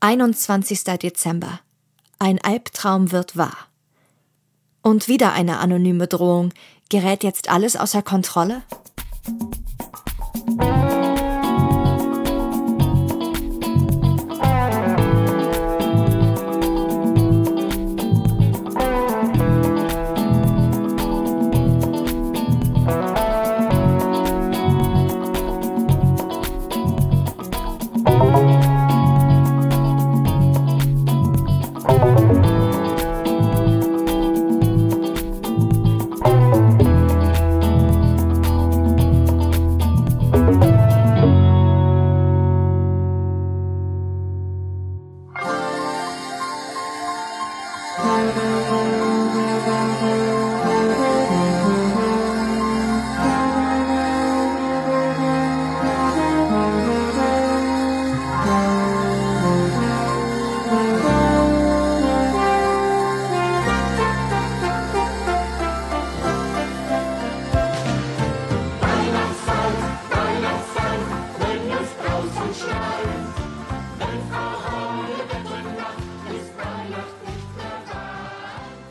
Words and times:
21. 0.00 0.84
Dezember. 0.98 1.60
Ein 2.18 2.38
Albtraum 2.38 3.12
wird 3.12 3.36
wahr. 3.36 3.56
Und 4.82 5.08
wieder 5.08 5.32
eine 5.32 5.58
anonyme 5.58 6.06
Drohung. 6.06 6.52
Gerät 6.90 7.24
jetzt 7.24 7.48
alles 7.48 7.76
außer 7.76 8.02
Kontrolle? 8.02 8.62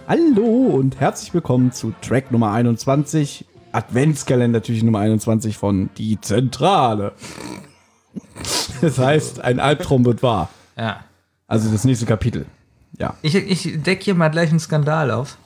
Hallo 0.08 0.68
und 0.68 1.00
herzlich 1.00 1.34
willkommen 1.34 1.72
zu 1.72 1.92
Track 2.00 2.32
Nummer 2.32 2.52
21, 2.52 3.44
Adventskalender 3.72 4.60
natürlich 4.60 4.84
Nummer 4.84 5.00
21 5.00 5.58
von 5.58 5.90
Die 5.98 6.22
Zentrale. 6.22 7.14
Das 8.82 9.00
heißt, 9.00 9.42
ein 9.42 9.60
Albtraum 9.60 10.06
wird 10.06 10.22
wahr. 10.22 10.50
Ja. 10.78 11.04
Also 11.48 11.72
das 11.72 11.86
nächste 11.86 12.06
Kapitel. 12.06 12.46
Ja. 13.00 13.16
Ich, 13.24 13.34
ich 13.34 13.82
decke 13.82 14.04
hier 14.04 14.14
mal 14.14 14.30
gleich 14.30 14.52
einen 14.52 14.60
Skandal 14.60 15.10
auf. 15.10 15.40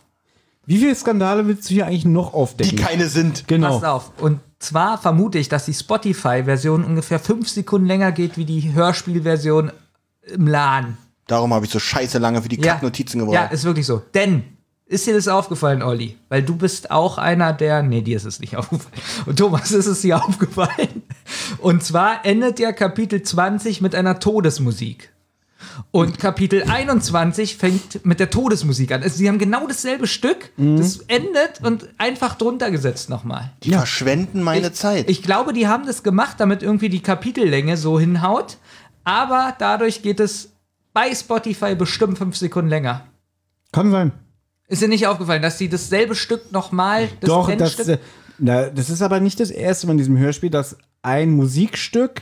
Wie 0.65 0.77
viele 0.77 0.93
Skandale 0.93 1.47
willst 1.47 1.69
du 1.69 1.75
hier 1.75 1.87
eigentlich 1.87 2.03
noch 2.03 2.33
aufdecken? 2.33 2.75
Die 2.75 2.83
keine 2.83 3.07
sind. 3.07 3.47
Genau. 3.47 3.79
Passt 3.79 3.85
auf. 3.85 4.11
Und 4.19 4.41
zwar 4.59 4.97
vermute 4.97 5.39
ich, 5.39 5.47
dass 5.47 5.65
die 5.65 5.73
Spotify-Version 5.73 6.83
ungefähr 6.83 7.19
fünf 7.19 7.47
Sekunden 7.47 7.87
länger 7.87 8.11
geht 8.11 8.35
wie 8.35 8.45
die 8.45 8.73
Hörspielversion 8.73 9.71
im 10.23 10.47
Laden. 10.47 10.97
Darum 11.29 11.53
habe 11.53 11.65
ich 11.65 11.71
so 11.71 11.79
scheiße 11.79 12.17
lange 12.17 12.41
für 12.41 12.49
die 12.49 12.59
Ja. 12.59 12.73
Kacknotizen 12.73 13.19
Ja, 13.21 13.25
gebraucht. 13.25 13.53
ist 13.53 13.63
wirklich 13.63 13.85
so. 13.85 14.01
Denn, 14.13 14.43
ist 14.85 15.05
dir 15.05 15.13
das 15.13 15.27
aufgefallen, 15.27 15.83
Olli? 15.83 16.17
Weil 16.29 16.41
du 16.41 16.55
bist 16.55 16.89
auch 16.89 17.17
einer 17.19 17.53
der. 17.53 17.83
Nee, 17.83 18.01
dir 18.01 18.17
ist 18.17 18.25
es 18.25 18.39
nicht 18.39 18.55
aufgefallen. 18.57 18.91
Und 19.27 19.37
Thomas 19.37 19.71
ist 19.71 19.85
es 19.85 20.01
dir 20.01 20.23
aufgefallen. 20.23 21.03
Und 21.59 21.83
zwar 21.83 22.25
endet 22.25 22.59
ja 22.59 22.71
Kapitel 22.71 23.21
20 23.21 23.81
mit 23.81 23.93
einer 23.95 24.19
Todesmusik. 24.19 25.11
Und 25.91 26.19
Kapitel 26.19 26.63
21 26.63 27.57
fängt 27.57 28.05
mit 28.05 28.19
der 28.19 28.29
Todesmusik 28.29 28.91
an. 28.91 29.03
Also, 29.03 29.17
sie 29.17 29.27
haben 29.27 29.37
genau 29.39 29.67
dasselbe 29.67 30.07
Stück. 30.07 30.51
Das 30.57 30.97
endet 31.07 31.61
und 31.63 31.87
einfach 31.97 32.35
drunter 32.35 32.71
gesetzt 32.71 33.09
nochmal. 33.09 33.51
die 33.63 33.71
verschwenden 33.71 34.41
meine 34.41 34.67
ich, 34.67 34.73
Zeit. 34.73 35.09
Ich 35.09 35.21
glaube, 35.21 35.51
die 35.53 35.67
haben 35.67 35.85
das 35.85 36.01
gemacht, 36.01 36.35
damit 36.39 36.63
irgendwie 36.63 36.89
die 36.89 37.01
Kapitellänge 37.01 37.75
so 37.77 37.99
hinhaut. 37.99 38.57
Aber 39.03 39.53
dadurch 39.59 40.01
geht 40.01 40.19
es 40.19 40.49
bei 40.93 41.13
Spotify 41.13 41.75
bestimmt 41.75 42.17
fünf 42.17 42.37
Sekunden 42.37 42.69
länger. 42.69 43.07
Kann 43.71 43.91
sein. 43.91 44.11
Ist 44.67 44.81
dir 44.81 44.87
nicht 44.87 45.07
aufgefallen, 45.07 45.41
dass 45.41 45.57
sie 45.57 45.69
dasselbe 45.69 46.15
Stück 46.15 46.51
nochmal, 46.51 47.09
das 47.21 47.27
Doch, 47.27 47.51
das, 47.55 47.79
äh, 47.87 47.97
na, 48.37 48.69
das 48.69 48.89
ist 48.89 49.01
aber 49.01 49.19
nicht 49.19 49.39
das 49.39 49.51
erste 49.51 49.87
Mal 49.87 49.93
in 49.93 49.97
diesem 49.97 50.17
Hörspiel, 50.17 50.49
dass 50.49 50.77
ein 51.01 51.31
Musikstück 51.31 52.21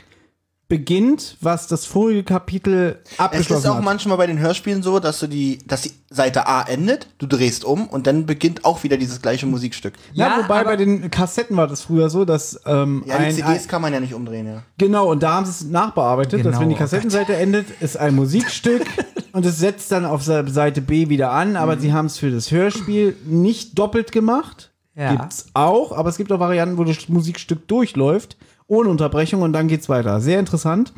beginnt, 0.68 1.36
was 1.40 1.66
das 1.66 1.86
vorige 1.86 2.22
Kapitel 2.24 2.98
es 3.10 3.18
abgeschlossen 3.18 3.64
ist 3.64 3.70
auch 3.70 3.76
hat. 3.76 3.84
manchmal 3.84 4.18
bei 4.18 4.26
den 4.26 4.38
Hörspielen 4.38 4.82
so, 4.82 4.98
dass 5.00 5.18
du 5.18 5.26
die, 5.26 5.58
dass 5.66 5.80
die 5.82 5.92
Seite 6.10 6.46
A 6.46 6.62
endet, 6.62 7.06
du 7.18 7.26
drehst 7.26 7.64
um 7.64 7.86
und 7.88 8.06
dann 8.06 8.26
beginnt 8.26 8.64
auch 8.66 8.82
wieder 8.82 8.98
dieses 8.98 9.22
gleiche 9.22 9.46
Musikstück. 9.46 9.94
Ja, 10.12 10.28
Ja, 10.28 10.42
wobei 10.44 10.64
bei 10.64 10.76
den 10.76 11.10
Kassetten 11.10 11.56
war 11.56 11.66
das 11.68 11.82
früher 11.82 12.10
so, 12.10 12.26
dass 12.26 12.60
ähm, 12.66 13.02
Ja, 13.06 13.16
die 13.18 13.24
ein, 13.24 13.34
CDs 13.34 13.62
ein, 13.62 13.68
kann 13.68 13.80
man 13.82 13.92
ja 13.94 14.00
nicht 14.00 14.12
umdrehen, 14.12 14.46
ja. 14.46 14.62
genau 14.76 15.10
und 15.10 15.22
da 15.22 15.32
haben 15.34 15.46
sie 15.46 15.52
es 15.52 15.64
nachbearbeitet, 15.64 16.40
dass 16.40 16.52
Genau, 16.52 16.60
wenn 16.60 16.68
die 16.68 16.74
oh 16.74 16.78
Kassettenseite 16.78 17.34
endet, 17.36 17.66
ist 17.80 17.96
ein 17.96 18.14
Musikstück 18.14 18.82
und 19.32 19.46
es 19.46 19.58
setzt 19.58 19.90
dann 19.90 20.04
auf 20.04 20.22
Se- 20.22 20.44
Seite 20.48 20.82
B 20.82 21.08
wieder 21.08 21.32
an, 21.32 21.56
aber 21.56 21.76
Mhm. 21.76 21.80
sie 21.80 21.92
haben 21.94 22.06
es 22.06 22.18
für 22.18 22.30
das 22.30 22.50
Hörspiel 22.50 23.16
nicht 23.24 23.78
doppelt 23.78 24.12
gemacht. 24.12 24.70
Ja. 24.94 25.12
Gibt's 25.14 25.46
auch, 25.54 25.92
aber 25.96 26.08
es 26.10 26.16
gibt 26.16 26.30
auch 26.32 26.40
Varianten, 26.40 26.76
wo 26.76 26.82
das 26.84 27.08
Musikstück 27.08 27.68
durchläuft 27.68 28.36
ohne 28.68 28.88
Unterbrechung 28.90 29.42
und 29.42 29.52
dann 29.52 29.66
geht's 29.66 29.88
weiter. 29.88 30.20
Sehr 30.20 30.38
interessant. 30.38 30.92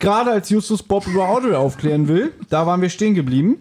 Gerade 0.00 0.32
als 0.32 0.50
Justus 0.50 0.82
Bob 0.82 1.06
über 1.06 1.28
Audio 1.28 1.56
aufklären 1.56 2.08
will, 2.08 2.32
da 2.50 2.66
waren 2.66 2.82
wir 2.82 2.88
stehen 2.90 3.14
geblieben, 3.14 3.58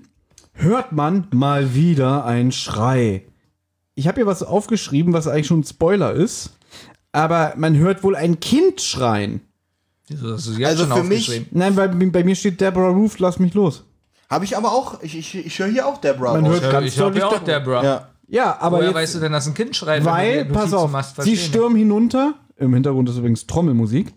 hört 0.53 0.91
man 0.91 1.27
mal 1.31 1.75
wieder 1.75 2.25
einen 2.25 2.51
Schrei. 2.51 3.25
Ich 3.95 4.07
habe 4.07 4.15
hier 4.15 4.25
was 4.25 4.41
aufgeschrieben, 4.41 5.13
was 5.13 5.27
eigentlich 5.27 5.45
schon 5.47 5.59
ein 5.59 5.63
Spoiler 5.63 6.11
ist, 6.13 6.53
aber 7.11 7.53
man 7.57 7.77
hört 7.77 8.03
wohl 8.03 8.15
ein 8.15 8.39
Kind 8.39 8.81
schreien. 8.81 9.41
Wieso 10.07 10.33
hast 10.33 10.47
du 10.47 10.51
jetzt 10.53 10.67
Also 10.67 10.85
schon 10.85 10.97
für 10.97 11.03
mich- 11.03 11.19
aufgeschrieben? 11.29 11.47
Nein, 11.51 11.75
bei, 11.75 11.87
bei 11.87 12.23
mir 12.23 12.35
steht 12.35 12.59
Deborah 12.59 12.89
Roof, 12.89 13.19
lass 13.19 13.37
mich 13.39 13.53
los. 13.53 13.83
Habe 14.29 14.45
ich 14.45 14.57
aber 14.57 14.71
auch, 14.71 15.01
ich, 15.03 15.15
ich, 15.17 15.35
ich 15.45 15.59
höre 15.59 15.67
hier 15.67 15.85
auch 15.87 15.99
Deborah 15.99 16.33
Man 16.33 16.45
raus. 16.47 16.61
hört 16.61 16.71
ganz 16.71 16.87
ich 16.87 16.95
deutlich 16.95 17.21
ja 17.21 17.27
auch 17.29 17.39
Deborah. 17.43 17.83
Ja. 17.83 18.07
Ja, 18.27 18.57
aber 18.59 18.77
Woher 18.77 18.87
jetzt, 18.87 18.95
weißt 18.95 19.15
du 19.15 19.19
denn, 19.19 19.31
dass 19.31 19.45
ein 19.45 19.53
Kind 19.53 19.75
schreit? 19.75 20.03
weil, 20.05 20.45
pass 20.45 20.73
auf, 20.73 20.89
sie 21.19 21.37
stürmen 21.37 21.77
hinunter. 21.77 22.33
Im 22.63 22.73
Hintergrund 22.73 23.09
ist 23.09 23.17
übrigens 23.17 23.45
Trommelmusik. 23.47 24.13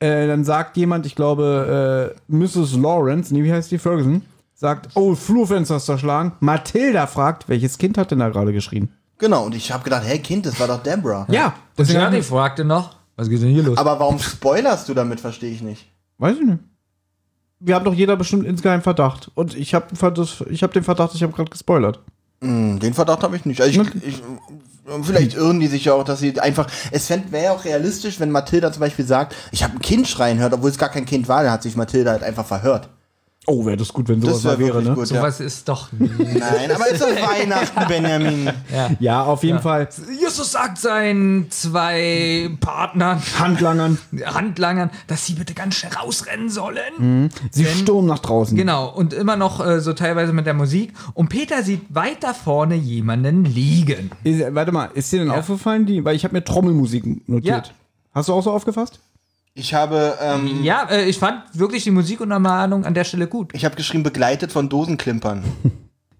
Äh, 0.00 0.26
dann 0.26 0.44
sagt 0.44 0.76
jemand, 0.76 1.06
ich 1.06 1.14
glaube, 1.14 2.14
äh, 2.28 2.32
Mrs. 2.34 2.74
Lawrence, 2.76 3.32
nee, 3.32 3.44
wie 3.44 3.52
heißt 3.52 3.70
die? 3.70 3.78
Ferguson, 3.78 4.22
sagt, 4.54 4.88
oh, 4.94 5.14
Flurfenster 5.14 5.76
ist 5.76 5.86
zerschlagen. 5.86 6.32
Mathilda 6.40 7.06
fragt, 7.06 7.48
welches 7.48 7.78
Kind 7.78 7.96
hat 7.96 8.10
denn 8.10 8.18
da 8.18 8.28
gerade 8.28 8.52
geschrien? 8.52 8.90
Genau, 9.18 9.44
und 9.46 9.54
ich 9.54 9.72
habe 9.72 9.84
gedacht, 9.84 10.02
hey 10.04 10.18
Kind, 10.18 10.44
das 10.46 10.58
war 10.58 10.66
doch 10.66 10.82
Deborah. 10.82 11.26
Ja, 11.30 11.46
Und 11.46 11.52
deswegen 11.78 12.00
Gianni 12.00 12.18
ich- 12.18 12.26
fragte 12.26 12.64
noch, 12.64 12.96
was 13.16 13.28
geht 13.30 13.40
denn 13.40 13.50
hier 13.50 13.62
los? 13.62 13.78
Aber 13.78 13.98
warum 14.00 14.18
spoilerst 14.18 14.88
du 14.88 14.94
damit, 14.94 15.20
verstehe 15.20 15.52
ich 15.52 15.62
nicht. 15.62 15.86
Weiß 16.18 16.36
ich 16.36 16.44
nicht. 16.44 16.58
Wir 17.60 17.76
haben 17.76 17.84
doch 17.84 17.94
jeder 17.94 18.16
bestimmt 18.16 18.44
insgeheim 18.44 18.82
Verdacht. 18.82 19.30
Und 19.36 19.56
ich 19.56 19.72
habe 19.72 19.86
ich 20.50 20.62
hab 20.62 20.72
den 20.72 20.82
Verdacht, 20.82 21.14
ich 21.14 21.22
habe 21.22 21.32
gerade 21.32 21.50
gespoilert. 21.50 22.00
Hm, 22.42 22.80
den 22.80 22.92
Verdacht 22.92 23.22
habe 23.22 23.36
ich 23.36 23.46
nicht. 23.46 23.60
Also 23.62 23.80
ich, 23.82 23.94
ich, 24.04 24.22
vielleicht 25.02 25.34
irren 25.34 25.60
die 25.60 25.66
sich 25.66 25.86
ja 25.86 25.94
auch, 25.94 26.04
dass 26.04 26.20
sie 26.20 26.38
einfach. 26.40 26.68
Es 26.90 27.08
wäre 27.10 27.44
ja 27.44 27.52
auch 27.52 27.64
realistisch, 27.64 28.20
wenn 28.20 28.30
Mathilda 28.30 28.72
zum 28.72 28.80
Beispiel 28.80 29.06
sagt, 29.06 29.34
ich 29.50 29.62
habe 29.64 29.74
ein 29.74 29.80
Kind 29.80 30.08
schreien 30.08 30.38
hört, 30.38 30.52
obwohl 30.52 30.70
es 30.70 30.78
gar 30.78 30.90
kein 30.90 31.06
Kind 31.06 31.28
war, 31.28 31.42
dann 31.42 31.52
hat 31.52 31.62
sich 31.62 31.76
Mathilda 31.76 32.10
halt 32.12 32.22
einfach 32.22 32.46
verhört. 32.46 32.88
Oh, 33.46 33.66
wäre 33.66 33.76
das 33.76 33.92
gut, 33.92 34.08
wenn 34.08 34.20
sowas 34.20 34.42
Das 34.42 34.44
mal 34.44 34.58
wäre 34.58 34.82
ne? 34.82 34.94
gut. 34.94 35.10
Ja. 35.10 35.16
Sowas 35.16 35.40
ist 35.40 35.68
doch. 35.68 35.88
Nein, 35.98 36.70
aber 36.74 36.86
es 36.86 36.92
ist 36.92 37.02
doch 37.02 37.08
Weihnachten, 37.38 37.88
Benjamin. 37.88 38.50
Ja, 39.00 39.24
auf 39.24 39.42
jeden 39.42 39.60
Fall. 39.60 39.88
Justus 40.20 40.52
sagt 40.52 40.78
seinen 40.78 41.50
zwei 41.50 42.50
Partnern, 42.60 43.20
Handlangern. 43.38 43.98
Handlangern, 44.24 44.90
dass 45.06 45.26
sie 45.26 45.34
bitte 45.34 45.54
ganz 45.54 45.74
schnell 45.74 45.92
rausrennen 45.92 46.48
sollen. 46.48 47.30
Sie 47.50 47.64
stürmen 47.66 48.06
nach 48.06 48.20
draußen. 48.20 48.56
Genau, 48.56 48.88
und 48.88 49.12
immer 49.12 49.36
noch 49.36 49.64
äh, 49.64 49.80
so 49.80 49.92
teilweise 49.92 50.32
mit 50.32 50.46
der 50.46 50.54
Musik. 50.54 50.94
Und 51.12 51.28
Peter 51.28 51.62
sieht 51.62 51.82
weiter 51.94 52.34
vorne 52.34 52.74
jemanden 52.74 53.44
liegen. 53.44 54.10
Ist, 54.22 54.42
warte 54.54 54.72
mal, 54.72 54.90
ist 54.94 55.12
dir 55.12 55.20
denn 55.20 55.30
aufgefallen, 55.30 55.86
die, 55.86 56.04
weil 56.04 56.16
ich 56.16 56.24
habe 56.24 56.34
mir 56.34 56.44
Trommelmusik 56.44 57.28
notiert. 57.28 57.66
Ja. 57.68 57.72
Hast 58.14 58.28
du 58.28 58.32
auch 58.32 58.42
so 58.42 58.52
aufgefasst? 58.52 59.00
Ich 59.56 59.72
habe, 59.72 60.18
ähm, 60.20 60.64
Ja, 60.64 60.88
äh, 60.90 61.04
ich 61.08 61.18
fand 61.18 61.42
wirklich 61.52 61.84
die 61.84 61.92
Musikuntermalung 61.92 62.84
an 62.84 62.92
der 62.94 63.04
Stelle 63.04 63.28
gut. 63.28 63.52
ich 63.54 63.64
habe 63.64 63.76
geschrieben, 63.76 64.02
begleitet 64.02 64.50
von 64.50 64.68
Dosenklimpern. 64.68 65.44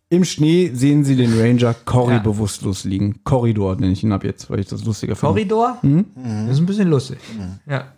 Im 0.08 0.25
Schnee 0.25 0.70
sehen 0.72 1.04
sie 1.04 1.16
den 1.16 1.36
Ranger 1.40 1.75
Cory 1.84 2.14
Ja. 2.14 2.19
bewusstlos 2.20 2.84
liegen. 2.84 3.25
Korridor 3.25 3.75
nenne 3.75 3.90
ich 3.92 4.04
ihn 4.04 4.12
ab 4.12 4.22
jetzt, 4.22 4.48
weil 4.50 4.60
ich 4.60 4.66
das 4.69 4.84
lustiger 4.84 5.16
finde. 5.16 5.32
Korridor? 5.32 5.78
Mhm. 5.82 6.04
Das 6.46 6.54
ist 6.54 6.60
ein 6.60 6.66
bisschen 6.66 6.88
lustig. 6.88 7.19
Ja. 7.66 7.88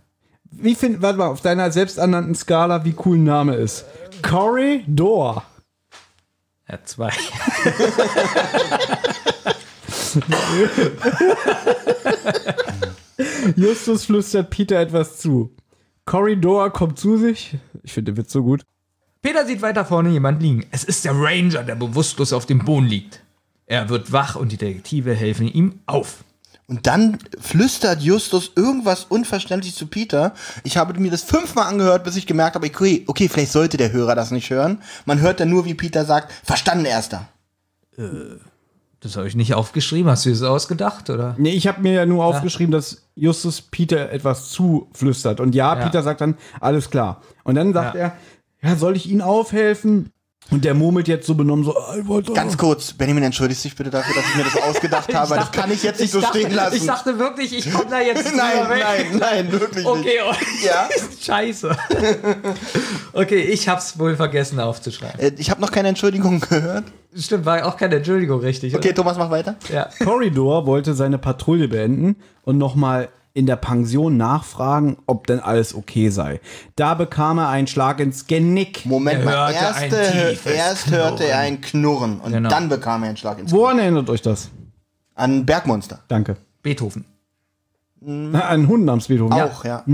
Wie 0.50 0.74
find, 0.74 1.02
warte 1.02 1.18
mal, 1.18 1.26
auf 1.26 1.42
deiner 1.42 1.70
selbsternannten 1.70 2.34
Skala, 2.34 2.82
wie 2.86 2.94
cool 3.04 3.18
ein 3.18 3.24
Name 3.24 3.56
ist. 3.56 3.84
Corridor. 4.22 5.42
Ja, 6.68 6.78
zwei. 6.84 7.10
Justus 13.54 14.06
flüstert 14.06 14.50
Peter 14.50 14.80
etwas 14.80 15.18
zu. 15.18 15.54
Corridor 16.04 16.72
kommt 16.72 16.98
zu 16.98 17.16
sich. 17.16 17.56
Ich 17.82 17.92
finde 17.92 18.12
den 18.12 18.18
Witz 18.18 18.32
so 18.32 18.42
gut. 18.42 18.62
Peter 19.22 19.44
sieht 19.44 19.62
weiter 19.62 19.84
vorne 19.84 20.10
jemand 20.10 20.40
liegen. 20.40 20.66
Es 20.70 20.84
ist 20.84 21.04
der 21.04 21.12
Ranger, 21.12 21.64
der 21.64 21.74
bewusstlos 21.74 22.32
auf 22.32 22.46
dem 22.46 22.64
Boden 22.64 22.86
liegt. 22.86 23.22
Er 23.66 23.88
wird 23.88 24.12
wach 24.12 24.36
und 24.36 24.52
die 24.52 24.56
Detektive 24.56 25.14
helfen 25.14 25.48
ihm 25.48 25.80
auf. 25.86 26.24
Und 26.68 26.86
dann 26.86 27.18
flüstert 27.40 28.02
Justus 28.02 28.52
irgendwas 28.56 29.04
unverständlich 29.04 29.74
zu 29.74 29.86
Peter. 29.86 30.34
Ich 30.64 30.76
habe 30.76 30.98
mir 30.98 31.10
das 31.10 31.22
fünfmal 31.22 31.66
angehört, 31.66 32.04
bis 32.04 32.16
ich 32.16 32.26
gemerkt 32.26 32.56
habe, 32.56 32.66
okay, 32.66 33.04
okay, 33.06 33.28
vielleicht 33.28 33.52
sollte 33.52 33.76
der 33.76 33.92
Hörer 33.92 34.16
das 34.16 34.32
nicht 34.32 34.50
hören. 34.50 34.82
Man 35.04 35.20
hört 35.20 35.38
dann 35.40 35.50
nur, 35.50 35.64
wie 35.64 35.74
Peter 35.74 36.04
sagt, 36.04 36.32
verstanden, 36.44 36.84
Erster. 36.84 37.28
Das 39.00 39.16
habe 39.16 39.28
ich 39.28 39.36
nicht 39.36 39.54
aufgeschrieben. 39.54 40.10
Hast 40.10 40.24
du 40.26 40.30
das 40.30 40.42
ausgedacht, 40.42 41.10
oder? 41.10 41.34
Nee, 41.38 41.50
ich 41.52 41.66
habe 41.66 41.82
mir 41.82 41.92
ja 41.92 42.06
nur 42.06 42.24
aufgeschrieben, 42.24 42.72
dass 42.72 43.02
Justus 43.14 43.60
Peter 43.60 44.10
etwas 44.10 44.50
zuflüstert. 44.50 45.38
Und 45.40 45.54
ja, 45.54 45.76
Ja. 45.76 45.84
Peter 45.84 46.02
sagt 46.02 46.20
dann, 46.22 46.36
alles 46.60 46.90
klar. 46.90 47.20
Und 47.44 47.56
dann 47.56 47.72
sagt 47.72 47.94
Ja. 47.94 48.00
er, 48.00 48.16
ja, 48.70 48.76
soll 48.76 48.96
ich 48.96 49.08
Ihnen 49.08 49.20
aufhelfen? 49.22 50.10
Und 50.48 50.64
der 50.64 50.74
murmelt 50.74 51.08
jetzt 51.08 51.26
so 51.26 51.34
benommen, 51.34 51.64
so, 51.64 51.74
ich 52.00 52.06
wollte 52.06 52.32
Ganz 52.32 52.56
kurz, 52.56 52.92
Benjamin, 52.92 53.24
entschuldigst 53.24 53.64
dich 53.64 53.74
bitte 53.74 53.90
dafür, 53.90 54.14
dass 54.14 54.24
ich 54.30 54.36
mir 54.36 54.44
das 54.44 54.56
ausgedacht 54.62 55.12
habe. 55.14 55.34
das 55.34 55.50
kann 55.50 55.72
ich 55.72 55.82
jetzt 55.82 55.98
nicht 56.00 56.12
so 56.12 56.20
dachte, 56.20 56.38
stehen 56.38 56.52
lassen. 56.54 56.76
Ich 56.76 56.86
dachte 56.86 57.18
wirklich, 57.18 57.52
ich 57.52 57.72
komme 57.72 57.90
da 57.90 58.00
jetzt 58.00 58.24
nein, 58.36 58.58
drüber 58.60 58.70
weg. 58.70 58.84
nein, 58.84 59.18
nein, 59.18 59.52
wirklich 59.52 59.84
nicht. 59.84 59.86
Okay, 59.86 60.18
oh, 60.24 60.32
Ja? 60.64 60.88
scheiße. 61.20 61.76
Okay, 63.12 63.40
ich 63.40 63.68
hab's 63.68 63.98
wohl 63.98 64.14
vergessen 64.14 64.60
aufzuschreiben. 64.60 65.18
Äh, 65.18 65.32
Ich 65.38 65.50
habe 65.50 65.60
noch 65.60 65.72
keine 65.72 65.88
Entschuldigung 65.88 66.38
gehört. 66.40 66.84
Stimmt, 67.18 67.44
war 67.46 67.64
auch 67.66 67.76
keine 67.76 67.96
Entschuldigung 67.96 68.40
richtig. 68.40 68.74
Okay, 68.74 68.92
Thomas, 68.92 69.16
mach 69.16 69.30
weiter. 69.30 69.56
Oder? 69.68 69.74
Ja. 69.74 69.88
Corridor 70.04 70.66
wollte 70.66 70.94
seine 70.94 71.18
Patrouille 71.18 71.68
beenden 71.68 72.16
und 72.42 72.58
nochmal 72.58 73.08
in 73.32 73.44
der 73.46 73.56
Pension 73.56 74.16
nachfragen, 74.16 74.96
ob 75.06 75.26
denn 75.26 75.40
alles 75.40 75.74
okay 75.74 76.08
sei. 76.08 76.40
Da 76.74 76.94
bekam 76.94 77.38
er 77.38 77.48
einen 77.50 77.66
Schlag 77.66 78.00
ins 78.00 78.26
Genick. 78.26 78.86
Moment 78.86 79.20
Er 79.20 79.24
mal, 79.26 79.52
erste, 79.52 80.36
erst 80.50 80.90
hörte 80.90 81.24
er 81.26 81.40
ein 81.40 81.60
Knurren 81.60 82.18
und 82.20 82.32
Genau. 82.32 82.48
dann 82.48 82.68
bekam 82.70 83.02
er 83.02 83.08
einen 83.10 83.16
Schlag 83.18 83.38
ins 83.38 83.52
Woran 83.52 83.78
erinnert 83.78 84.08
euch 84.08 84.22
das? 84.22 84.48
An 85.14 85.44
Bergmonster. 85.44 86.00
Danke. 86.08 86.36
Beethoven. 86.62 87.04
Ein 88.04 88.68
Hund 88.68 88.84
namens 88.84 89.08
Beethoven. 89.08 89.32
Auch, 89.32 89.64
ja. 89.64 89.84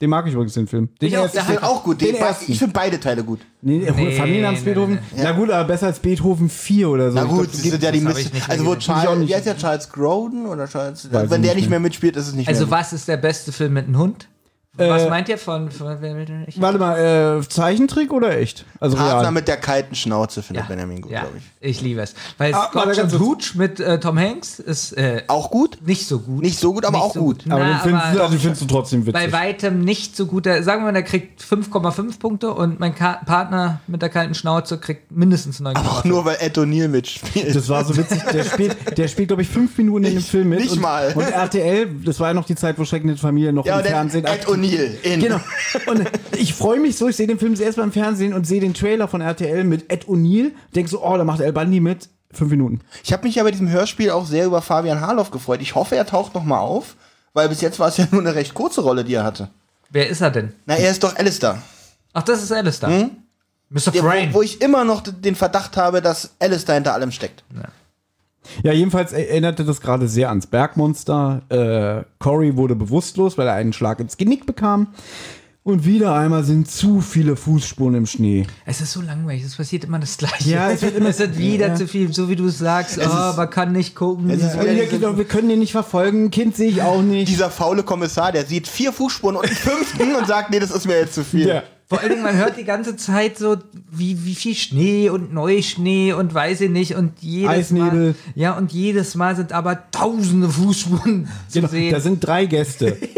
Den 0.00 0.08
mag 0.10 0.26
ich 0.26 0.32
übrigens, 0.32 0.54
den 0.54 0.66
Film. 0.66 0.88
Den 1.00 1.08
Ich 1.08 1.16
auch, 1.18 1.22
ersten. 1.24 1.36
der 1.36 1.44
finde 1.44 1.62
auch 1.62 1.84
gut. 1.84 2.00
Den 2.00 2.12
Den 2.12 2.16
ersten. 2.22 2.50
ich 2.50 2.58
finde 2.58 2.72
beide 2.72 2.98
Teile 2.98 3.22
gut. 3.22 3.40
Nee, 3.60 3.78
Nee, 3.94 4.12
Familie 4.16 4.42
namens 4.42 4.60
nee, 4.60 4.66
Beethoven. 4.72 4.94
nee, 4.94 5.20
Na 5.22 5.32
gut, 5.32 5.50
aber 5.50 5.64
besser 5.68 5.86
als 5.88 5.98
Beethoven 5.98 6.48
4 6.48 6.88
oder 6.88 7.10
so. 7.10 7.16
Na 7.18 7.24
gut, 7.24 7.40
glaub, 7.40 7.52
das 7.52 7.60
sind 7.62 7.82
ja 7.82 7.92
die 7.92 8.00
Mist. 8.00 8.30
Also 8.48 8.64
wo 8.64 8.74
Charles, 8.76 9.28
wie 9.28 9.34
heißt 9.34 9.44
der 9.46 9.58
Charles 9.58 9.90
Grodin 9.90 10.46
oder 10.46 10.66
Charles? 10.66 11.12
Weiß 11.12 11.28
wenn 11.28 11.42
der 11.42 11.54
nicht 11.54 11.68
mehr 11.68 11.80
mitspielt, 11.80 12.16
ist 12.16 12.28
es 12.28 12.34
nicht 12.34 12.48
Also 12.48 12.64
mehr. 12.64 12.70
was 12.70 12.92
ist 12.94 13.08
der 13.08 13.18
beste 13.18 13.52
Film 13.52 13.74
mit 13.74 13.86
einem 13.86 13.98
Hund? 13.98 14.28
Was 14.88 15.08
meint 15.08 15.28
ihr 15.28 15.38
von, 15.38 15.70
von 15.70 15.96
wer 16.00 16.16
will 16.16 16.24
denn 16.24 16.44
ich? 16.46 16.60
Warte 16.60 16.78
mal, 16.78 17.38
äh, 17.40 17.48
Zeichentrick 17.48 18.12
oder 18.12 18.36
echt? 18.38 18.64
Also 18.80 18.96
Partner 18.96 19.20
real. 19.22 19.32
mit 19.32 19.48
der 19.48 19.56
kalten 19.58 19.94
Schnauze 19.94 20.42
findet 20.42 20.68
Benjamin 20.68 21.00
gut, 21.02 21.10
ja, 21.12 21.20
glaube 21.20 21.38
ich. 21.38 21.44
ich 21.60 21.80
liebe 21.82 22.00
es. 22.00 22.14
Weil 22.38 22.54
Ah, 22.54 22.70
und. 22.72 23.18
Hooch 23.20 23.54
mit 23.54 23.80
äh, 23.80 23.98
Tom 24.00 24.18
Hanks 24.18 24.58
ist 24.58 24.92
äh, 24.96 25.22
Auch 25.26 25.50
gut? 25.50 25.78
nicht 25.84 26.06
so 26.06 26.18
gut. 26.20 26.42
Nicht 26.42 26.58
so 26.58 26.72
gut, 26.72 26.84
aber 26.84 26.96
Nicht 26.96 27.04
auch 27.06 27.14
so 27.14 27.20
gut. 27.20 27.44
aber 27.48 27.58
Na, 27.64 27.72
den 27.72 27.80
findest, 27.80 28.04
aber 28.06 28.14
du, 28.14 28.20
also, 28.22 28.34
den 28.34 28.40
findest 28.40 28.62
du 28.62 28.66
trotzdem 28.66 29.06
witzig. 29.06 29.12
bei 29.12 29.32
weitem 29.32 29.80
nicht 29.84 30.16
so 30.16 30.26
gut. 30.26 30.46
Der- 30.46 30.62
Sagen 30.62 30.82
wir 30.82 30.86
mal, 30.86 30.92
der 30.92 31.02
kriegt 31.02 31.42
5,5 31.42 32.18
Punkte 32.18 32.52
und 32.52 32.80
mein 32.80 32.94
Ka 32.94 33.20
Partner 33.26 33.80
mit 33.86 34.02
der 34.02 34.08
kalten 34.08 34.34
Schnauze 34.34 34.78
kriegt 34.78 35.10
mindestens 35.12 35.60
9,5. 35.60 35.76
Auch 35.86 36.04
nur 36.04 36.24
weil 36.24 36.36
Ed 36.40 36.56
O'Neill 36.58 36.88
mitspielt. 36.88 37.54
Das 37.54 37.68
war 37.68 37.84
so 37.84 37.96
witzig. 37.96 38.22
Der 38.32 38.44
spielt, 38.44 38.98
der 38.98 39.08
spielt 39.08 39.28
glaube 39.28 39.42
ich, 39.42 39.48
fünf 39.48 39.76
Minuten 39.78 40.04
in 40.04 40.14
dem 40.14 40.22
Film 40.22 40.48
mit. 40.50 40.60
nicht 40.60 40.72
und, 40.72 40.80
mal. 40.80 41.12
Und 41.14 41.22
RTL, 41.30 41.88
das 42.04 42.20
war 42.20 42.28
ja 42.28 42.34
noch 42.34 42.46
die 42.46 42.54
Zeit, 42.56 42.78
wo 42.78 42.84
Schreckende 42.84 43.16
Familie 43.16 43.52
noch 43.52 43.66
ja, 43.66 43.78
im 43.80 43.84
Fernsehen 43.86 44.24
Ed 44.24 44.46
O'Neill 44.46 44.69
in. 44.76 45.20
Genau. 45.20 45.40
Und 45.86 46.10
ich 46.36 46.54
freue 46.54 46.80
mich 46.80 46.96
so, 46.96 47.08
ich 47.08 47.16
sehe 47.16 47.26
den 47.26 47.38
Film 47.38 47.56
zuerst 47.56 47.76
beim 47.76 47.92
Fernsehen 47.92 48.32
und 48.34 48.46
sehe 48.46 48.60
den 48.60 48.74
Trailer 48.74 49.08
von 49.08 49.20
RTL 49.20 49.64
mit 49.64 49.90
Ed 49.92 50.06
O'Neill. 50.06 50.52
Denke 50.74 50.90
so, 50.90 51.04
oh, 51.04 51.16
da 51.16 51.24
macht 51.24 51.40
El 51.40 51.52
Bandi 51.52 51.80
mit. 51.80 52.08
Fünf 52.32 52.50
Minuten. 52.50 52.80
Ich 53.02 53.12
habe 53.12 53.24
mich 53.24 53.34
ja 53.34 53.42
bei 53.42 53.50
diesem 53.50 53.68
Hörspiel 53.68 54.10
auch 54.10 54.24
sehr 54.24 54.46
über 54.46 54.62
Fabian 54.62 55.00
Harloff 55.00 55.30
gefreut. 55.30 55.60
Ich 55.60 55.74
hoffe, 55.74 55.96
er 55.96 56.06
taucht 56.06 56.34
noch 56.34 56.44
mal 56.44 56.60
auf, 56.60 56.96
weil 57.32 57.48
bis 57.48 57.60
jetzt 57.60 57.80
war 57.80 57.88
es 57.88 57.96
ja 57.96 58.06
nur 58.10 58.20
eine 58.20 58.34
recht 58.34 58.54
kurze 58.54 58.82
Rolle, 58.82 59.04
die 59.04 59.14
er 59.14 59.24
hatte. 59.24 59.50
Wer 59.90 60.08
ist 60.08 60.20
er 60.20 60.30
denn? 60.30 60.52
Na, 60.66 60.76
er 60.76 60.90
ist 60.90 61.02
doch 61.02 61.16
Alistair. 61.16 61.60
Ach, 62.12 62.22
das 62.22 62.42
ist 62.42 62.52
Alistair. 62.52 62.88
Hm? 62.88 63.10
Mr. 63.70 63.92
Frame. 63.92 64.30
wo, 64.30 64.38
wo 64.38 64.42
ich 64.42 64.60
immer 64.60 64.84
noch 64.84 65.02
den 65.02 65.34
Verdacht 65.34 65.76
habe, 65.76 66.02
dass 66.02 66.30
Alistair 66.38 66.76
hinter 66.76 66.94
allem 66.94 67.10
steckt. 67.10 67.42
Ja, 67.54 67.68
jedenfalls 68.64 69.12
erinnerte 69.12 69.64
das 69.64 69.80
gerade 69.80 70.08
sehr 70.08 70.28
ans 70.30 70.46
Bergmonster. 70.46 71.42
Äh, 71.48 72.04
Cory 72.18 72.56
wurde 72.56 72.74
bewusstlos, 72.74 73.36
weil 73.38 73.46
er 73.46 73.54
einen 73.54 73.72
Schlag 73.72 74.00
ins 74.00 74.16
Genick 74.16 74.46
bekam. 74.46 74.88
Und 75.62 75.84
wieder 75.84 76.14
einmal 76.14 76.42
sind 76.42 76.70
zu 76.70 77.02
viele 77.02 77.36
Fußspuren 77.36 77.94
im 77.94 78.06
Schnee. 78.06 78.46
Es 78.64 78.80
ist 78.80 78.92
so 78.92 79.02
langweilig, 79.02 79.44
es 79.44 79.56
passiert 79.56 79.84
immer 79.84 79.98
das 79.98 80.16
Gleiche. 80.16 80.48
Ja, 80.50 80.70
es 80.70 80.80
wird 80.80 80.96
immer- 80.96 81.08
es 81.10 81.18
wird 81.18 81.36
wieder 81.36 81.68
Ja. 81.68 81.74
zu 81.74 81.86
viel, 81.86 82.10
so 82.14 82.30
wie 82.30 82.34
du 82.36 82.46
es 82.46 82.56
sagst. 82.58 82.98
oh, 82.98 83.36
man 83.36 83.50
kann 83.50 83.72
nicht 83.72 83.94
gucken. 83.94 84.30
es 84.30 84.42
ist 84.42 84.54
Ja, 84.56 84.62
ja, 84.64 85.16
wir 85.18 85.24
können 85.26 85.50
den 85.50 85.58
nicht 85.58 85.72
verfolgen. 85.72 86.30
Kind 86.30 86.56
sehe 86.56 86.70
ich 86.70 86.80
auch 86.80 87.02
nicht. 87.02 87.28
Dieser 87.28 87.50
faule 87.50 87.82
Kommissar, 87.82 88.32
der 88.32 88.46
sieht 88.46 88.68
vier 88.68 88.90
Fußspuren 88.90 89.36
und 89.36 89.44
einen 89.46 89.54
fünften 89.54 90.14
und 90.16 90.26
sagt, 90.26 90.50
nee, 90.50 90.60
das 90.60 90.70
ist 90.70 90.86
mir 90.86 90.98
jetzt 90.98 91.14
zu 91.14 91.24
viel. 91.24 91.46
Ja. 91.46 91.62
Vor 91.90 91.98
allen 91.98 92.10
Dingen, 92.10 92.22
man 92.22 92.36
hört 92.36 92.56
die 92.56 92.62
ganze 92.64 92.96
Zeit 92.96 93.36
so, 93.36 93.56
wie, 93.90 94.24
wie 94.24 94.36
viel 94.36 94.54
Schnee 94.54 95.10
und 95.10 95.34
Neuschnee 95.34 96.12
und 96.12 96.32
weiß 96.32 96.60
ich 96.60 96.70
nicht. 96.70 96.94
Und 96.94 97.14
jedes 97.20 97.50
Eisnebel. 97.50 98.06
Mal. 98.10 98.14
Ja, 98.36 98.56
und 98.56 98.72
jedes 98.72 99.16
Mal 99.16 99.34
sind 99.34 99.52
aber 99.52 99.90
tausende 99.90 100.48
Fußspuren 100.48 101.28
zu 101.48 101.58
Genau, 101.60 101.68
sehen. 101.68 101.90
da 101.92 101.98
sind 101.98 102.20
drei 102.24 102.46
Gäste. 102.46 102.96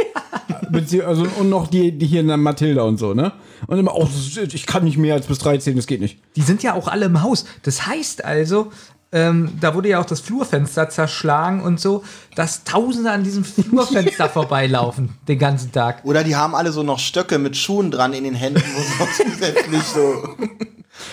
Also, 1.05 1.27
und 1.39 1.51
noch 1.51 1.67
die, 1.67 1.93
die 1.93 2.07
hier 2.07 2.21
in 2.21 2.29
der 2.29 2.39
Mathilda 2.39 2.81
und 2.85 2.97
so, 2.97 3.13
ne? 3.13 3.33
Und 3.67 3.79
immer, 3.79 3.95
oh, 3.95 4.09
ich 4.51 4.65
kann 4.65 4.85
nicht 4.85 4.97
mehr 4.97 5.13
als 5.13 5.27
bis 5.27 5.39
13, 5.41 5.77
das 5.77 5.87
geht 5.87 6.01
nicht. 6.01 6.19
Die 6.35 6.41
sind 6.41 6.63
ja 6.63 6.73
auch 6.73 6.89
alle 6.89 7.05
im 7.05 7.21
Haus. 7.21 7.45
Das 7.63 7.87
heißt 7.87 8.25
also, 8.25 8.73
ähm, 9.13 9.53
da 9.61 9.75
wurde 9.75 9.91
ja 9.91 10.01
auch 10.01 10.07
das 10.07 10.21
Flurfenster 10.21 10.89
zerschlagen 10.89 11.61
und 11.61 11.79
so, 11.79 12.03
dass 12.35 12.65
Tausende 12.65 13.11
an 13.11 13.25
diesem 13.25 13.45
Flurfenster 13.45 14.29
vorbeilaufen 14.31 15.11
den 15.29 15.39
ganzen 15.39 15.71
Tag. 15.71 16.05
Oder 16.05 16.25
die 16.25 16.35
haben 16.35 16.55
alle 16.55 16.73
so 16.73 16.83
noch 16.83 16.99
Stöcke 16.99 17.39
mit 17.39 17.57
Schuhen 17.57 17.91
dran 17.91 18.15
in 18.15 18.25
den 18.25 18.35
Händen, 18.35 18.63
wo 18.75 19.05
noch 19.05 19.13
zusätzlich 19.17 19.83
so. 19.83 20.37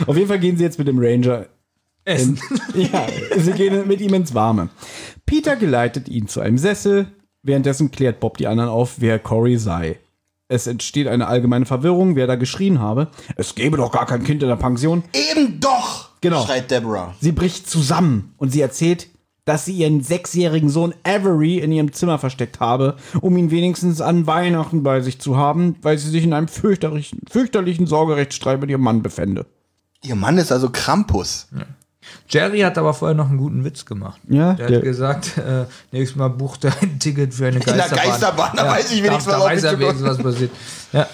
Auf 0.08 0.16
jeden 0.16 0.30
Fall 0.30 0.40
gehen 0.40 0.58
sie 0.58 0.64
jetzt 0.64 0.80
mit 0.80 0.88
dem 0.88 0.98
Ranger 1.00 1.48
Essen. 2.06 2.40
Ja, 2.74 3.06
sie 3.38 3.52
gehen 3.52 3.88
mit 3.88 4.00
ihm 4.02 4.14
ins 4.14 4.34
Warme. 4.34 4.70
Peter 5.26 5.58
geleitet 5.58 6.08
ihn 6.08 6.28
zu 6.28 6.40
einem 6.40 6.58
Sessel. 6.58 7.08
Währenddessen 7.44 7.92
klärt 7.92 8.20
Bob 8.20 8.38
die 8.38 8.48
anderen 8.48 8.70
auf, 8.70 8.96
wer 9.00 9.20
Cory 9.20 9.58
sei. 9.58 10.00
Es 10.48 10.66
entsteht 10.66 11.08
eine 11.08 11.28
allgemeine 11.28 11.66
Verwirrung, 11.66 12.16
wer 12.16 12.26
da 12.26 12.36
geschrien 12.36 12.80
habe. 12.80 13.10
Es 13.36 13.54
gäbe 13.54 13.78
doch 13.78 13.92
gar 13.92 14.08
kein 14.08 14.24
Kind 14.24 14.42
in 14.42 14.50
der 14.50 14.56
Pension. 14.56 15.04
Eben 15.14 15.60
doch! 15.60 16.09
Genau. 16.22 16.44
schreit 16.46 16.70
Deborah. 16.72 17.14
Sie 17.22 17.32
bricht 17.32 17.70
zusammen 17.70 18.34
und 18.38 18.52
sie 18.52 18.62
erzählt, 18.62 19.08
dass 19.46 19.66
sie 19.66 19.74
ihren 19.74 20.04
sechsjährigen 20.04 20.70
Sohn 20.70 20.94
Avery 21.04 21.58
in 21.58 21.72
ihrem 21.72 21.92
Zimmer 21.92 22.20
versteckt 22.20 22.60
habe, 22.60 22.98
um 23.22 23.36
ihn 23.38 23.50
wenigstens 23.52 24.00
an 24.02 24.28
Weihnachten 24.28 24.84
bei 24.84 25.02
sich 25.02 25.20
zu 25.20 25.38
haben, 25.38 25.76
weil 25.82 25.98
sie 25.98 26.10
sich 26.10 26.24
in 26.24 26.34
einem 26.34 26.48
fürchterlichen, 26.48 27.22
fürchterlichen 27.30 27.88
Sorgerechtsstreit 27.88 28.60
mit 28.62 28.70
ihrem 28.70 28.82
Mann 28.82 29.02
befände. 29.02 29.46
Ihr 30.04 30.16
Mann 30.16 30.38
ist 30.38 30.52
also 30.52 30.70
Krampus. 30.70 31.48
Jerry 32.30 32.60
hat 32.62 32.78
aber 32.78 32.94
vorher 32.94 33.16
noch 33.16 33.30
einen 33.30 33.38
guten 33.38 33.64
Witz 33.66 33.86
gemacht. 33.86 34.20
Ja, 34.30 34.54
der, 34.54 34.68
der- 34.68 34.78
hat 34.78 34.84
gesagt, 34.84 35.38
äh, 35.38 35.66
nächstes 35.92 36.16
Mal 36.18 36.30
bucht 36.30 36.64
er 36.66 36.74
ein 36.82 37.00
Ticket 37.00 37.34
für 37.34 37.48
eine 37.48 37.60
der 37.60 37.74
Geisterbahn. 37.76 38.06
Geisterbahn, 38.08 38.52
da 38.56 38.68
weiß 38.68 38.92
ich 38.92 39.04
wenigstens, 39.04 39.26
da, 39.26 39.32
was 39.32 39.38
da 39.40 39.44
auf 39.46 39.52
weiß 39.52 39.64
er 39.64 39.80
wenigstens, 39.80 40.08
was 40.08 40.18
passiert. 40.20 40.52
Ja. 40.94 41.08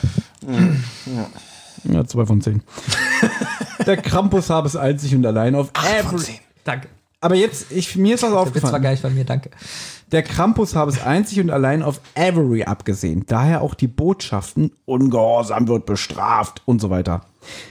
Ja, 1.85 2.05
zwei 2.05 2.25
von 2.25 2.41
zehn. 2.41 2.61
Der 3.85 3.97
Krampus 3.97 4.49
habe 4.49 4.67
es 4.67 4.75
einzig 4.75 5.15
und 5.15 5.25
allein 5.25 5.55
auf 5.55 5.69
Acht 5.73 6.19
zehn. 6.19 6.39
Danke. 6.63 6.87
Aber 7.21 7.35
jetzt, 7.35 7.71
ich, 7.71 7.95
mir 7.95 8.15
ist 8.15 8.23
was 8.23 8.29
Der 8.29 8.31
Witz 8.31 8.35
war 8.35 8.41
aufgefallen. 8.47 8.83
gar 8.83 8.91
nicht 8.91 9.01
von 9.01 9.13
mir, 9.15 9.25
danke. 9.25 9.49
Der 10.11 10.21
Krampus 10.23 10.75
habe 10.75 10.91
es 10.91 11.01
einzig 11.01 11.39
und 11.39 11.49
allein 11.49 11.81
auf 11.81 11.99
Avery 12.15 12.63
abgesehen. 12.63 13.25
Daher 13.27 13.61
auch 13.61 13.73
die 13.73 13.87
Botschaften, 13.87 14.71
Ungehorsam 14.85 15.67
wird 15.67 15.85
bestraft 15.85 16.61
und 16.65 16.79
so 16.79 16.89
weiter. 16.89 17.21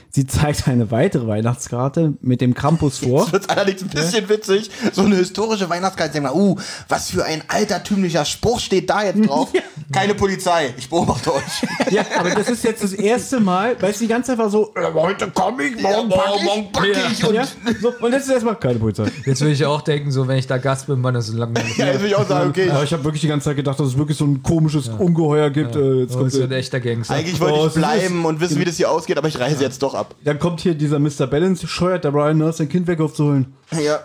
Sie 0.09 0.25
zeigt 0.25 0.69
eine 0.69 0.89
weitere 0.91 1.27
Weihnachtskarte 1.27 2.13
mit 2.21 2.39
dem 2.39 2.53
Krampus 2.53 2.99
vor. 2.99 3.23
Das 3.23 3.33
wird 3.33 3.49
allerdings 3.49 3.81
ein 3.81 3.89
bisschen 3.89 4.29
witzig. 4.29 4.71
So 4.93 5.01
eine 5.01 5.17
historische 5.17 5.69
Weihnachtskarte. 5.69 6.13
Denk 6.13 6.23
mal, 6.23 6.33
uh, 6.33 6.55
was 6.87 7.09
für 7.09 7.25
ein 7.25 7.43
altertümlicher 7.49 8.23
Spruch 8.23 8.61
steht 8.61 8.89
da 8.89 9.03
jetzt 9.03 9.27
drauf? 9.27 9.49
Keine 9.91 10.15
Polizei, 10.15 10.73
ich 10.77 10.89
beobachte 10.89 11.33
euch. 11.35 11.43
Ja, 11.91 12.05
aber 12.17 12.29
das 12.29 12.49
ist 12.49 12.63
jetzt 12.63 12.81
das 12.85 12.93
erste 12.93 13.41
Mal, 13.41 13.75
weil 13.81 13.91
es 13.91 13.99
die 13.99 14.07
ganze 14.07 14.31
Zeit 14.31 14.37
war 14.37 14.49
so, 14.49 14.73
äh, 14.75 14.93
heute 14.93 15.29
komm 15.33 15.59
ich, 15.59 15.81
morgen 15.81 16.09
Ja, 16.09 16.17
pack 16.17 16.33
ich. 16.37 16.43
morgen 16.45 16.71
pack 16.71 16.87
ich. 17.11 17.27
Und 17.27 17.35
Ja, 17.35 17.43
so, 17.81 17.91
und 17.99 18.13
jetzt 18.13 18.23
ist 18.27 18.31
erstmal 18.31 18.55
keine 18.55 18.79
Polizei. 18.79 19.07
Jetzt 19.25 19.41
würde 19.41 19.53
ich 19.53 19.65
auch 19.65 19.81
denken, 19.81 20.11
so 20.11 20.25
wenn 20.29 20.37
ich 20.37 20.47
da 20.47 20.57
Gast 20.57 20.87
bin, 20.87 21.01
man 21.01 21.15
ist 21.15 21.27
so 21.27 21.37
lange. 21.37 21.55
ja, 21.75 21.87
jetzt 21.87 21.99
will 21.99 22.07
ich 22.07 22.15
auch 22.15 22.25
sagen, 22.25 22.34
okay. 22.43 22.69
Aber 22.69 22.83
ich 22.83 22.93
habe 22.93 23.03
wirklich 23.03 23.21
die 23.21 23.27
ganze 23.27 23.45
Zeit 23.45 23.55
gedacht, 23.55 23.79
dass 23.79 23.87
es 23.87 23.97
wirklich 23.97 24.17
so 24.17 24.25
ein 24.25 24.43
komisches 24.43 24.87
Ungeheuer 24.89 25.49
gibt. 25.49 25.75
Äh, 25.75 26.01
jetzt 26.01 26.15
Oh, 26.15 26.19
kommt, 26.19 26.27
ist 26.27 26.35
so 26.35 26.43
ein 26.43 26.51
echter 26.51 26.79
Gangster. 26.79 27.13
Eigentlich 27.15 27.39
wollte 27.39 27.59
Oh, 27.59 27.67
ich 27.67 27.73
bleiben 27.73 28.25
und 28.25 28.39
wissen, 28.39 28.59
wie 28.59 28.65
das 28.65 28.77
hier 28.77 28.89
ausgeht, 28.91 29.17
aber 29.17 29.27
ich 29.27 29.39
reise 29.39 29.63
jetzt 29.63 29.81
doch 29.83 29.93
ab. 29.93 30.15
dann 30.23 30.39
kommt 30.39 30.61
hier 30.61 30.75
dieser 30.75 30.99
Mr. 30.99 31.27
Balance, 31.27 31.67
scheuert 31.67 32.03
der 32.03 32.11
Brian 32.11 32.37
Nurse 32.37 32.59
sein 32.59 32.69
Kind 32.69 32.87
weg 32.87 32.99
aufzuholen. 33.01 33.53
Ja. 33.71 33.99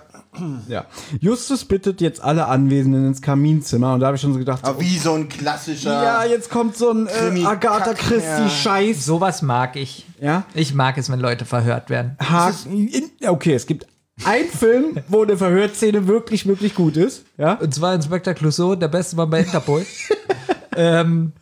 Ja. 0.69 0.85
Justus 1.19 1.65
bittet 1.65 2.01
jetzt 2.01 2.23
alle 2.23 2.47
Anwesenden 2.47 3.05
ins 3.09 3.21
Kaminzimmer 3.21 3.95
und 3.95 4.01
da 4.01 4.07
habe 4.07 4.15
ich 4.17 4.21
schon 4.23 4.33
so 4.33 4.39
gedacht, 4.39 4.61
Aber 4.65 4.81
wie 4.81 4.97
so 4.97 5.13
ein 5.15 5.29
klassischer. 5.29 5.91
ja, 5.93 6.25
jetzt 6.25 6.51
kommt 6.51 6.77
so 6.77 6.91
ein 6.93 7.09
äh, 7.09 7.45
Agatha 7.45 7.95
Christie-Scheiß. 7.95 9.05
Sowas 9.05 9.43
mag 9.43 9.75
ich. 9.75 10.07
Ja. 10.21 10.45
Ich 10.55 10.73
mag 10.73 10.97
es, 10.99 11.11
wenn 11.11 11.19
Leute 11.19 11.45
verhört 11.47 11.91
werden. 11.91 12.17
Haken. 12.21 12.87
In, 12.89 13.11
okay, 13.29 13.55
es 13.55 13.67
gibt 13.67 13.87
einen 14.25 14.49
Film, 14.49 14.99
wo 15.09 15.23
eine 15.23 15.37
Verhörszene 15.37 16.07
wirklich, 16.07 16.47
wirklich 16.47 16.75
gut 16.75 16.97
ist. 16.97 17.25
Ja. 17.39 17.55
Und 17.55 17.75
zwar 17.75 17.95
Inspector 17.95 18.35
Clouseau, 18.35 18.75
der 18.75 18.89
beste 18.89 19.17
Mann 19.17 19.31
bei 19.31 19.41
Interpol. 19.41 19.85
ähm, 20.77 21.33